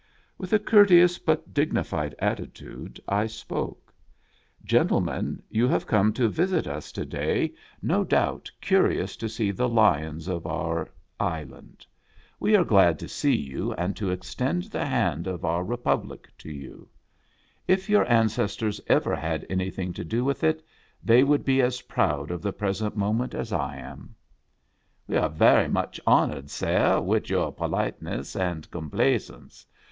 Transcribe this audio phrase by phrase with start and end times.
[0.35, 3.93] With a courteous but dignified attitude, I spoke:"
[4.65, 9.69] Gentlemen, you have come to visit us to day, no doubt curious to see the
[9.69, 11.85] lions of our island.
[12.39, 16.35] We are glad to see you, and to extend the hand of our Re public
[16.39, 16.89] to you.
[17.67, 20.63] If your ancestors ever had anything to do with it,
[21.03, 24.15] they would be as proud of the present moment as I am."
[25.07, 29.63] "We are vera much honored, sare, wid your politesse and complaisance.